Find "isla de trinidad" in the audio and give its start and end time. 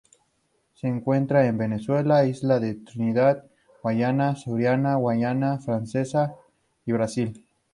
2.25-3.43